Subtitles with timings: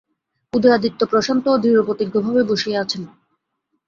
[0.53, 3.01] উদয়াদিত্য প্রশান্ত ও দৃঢ়প্রতিজ্ঞ ভাবে বসিয়া আছেন।